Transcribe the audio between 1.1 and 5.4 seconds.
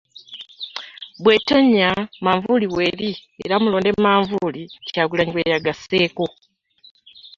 Bw'etonnya Manvuuli w'eri era mulonde Manvuuli, Kyagulanyi